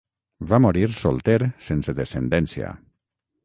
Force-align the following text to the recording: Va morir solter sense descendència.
Va 0.51 0.59
morir 0.65 0.85
solter 1.01 1.37
sense 1.67 1.97
descendència. 2.03 2.77